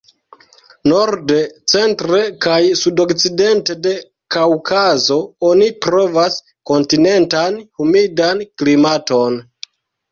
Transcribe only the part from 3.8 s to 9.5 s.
de Kaŭkazo oni trovas kontinentan humidan klimaton.